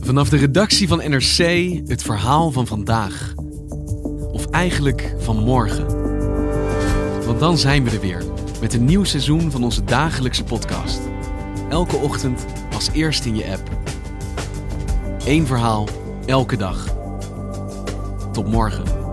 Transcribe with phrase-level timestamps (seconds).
[0.00, 1.38] Vanaf de redactie van NRC
[1.86, 3.34] het verhaal van vandaag.
[4.32, 5.86] Of eigenlijk van morgen.
[7.26, 8.24] Want dan zijn we er weer
[8.60, 11.00] met een nieuw seizoen van onze dagelijkse podcast.
[11.68, 13.70] Elke ochtend als eerste in je app.
[15.24, 15.88] Eén verhaal,
[16.26, 16.94] elke dag.
[18.32, 19.05] Tot morgen.